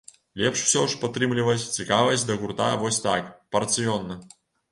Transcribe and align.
Лепш 0.43 0.61
усё 0.67 0.81
ж 0.93 0.95
падтрымліваць 1.03 1.69
цікавасць 1.75 2.25
да 2.29 2.39
гурта 2.43 2.71
вось 2.85 2.99
так, 3.05 3.31
парцыённа. 3.57 4.19